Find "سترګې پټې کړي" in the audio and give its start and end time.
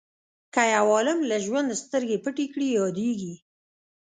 1.81-2.67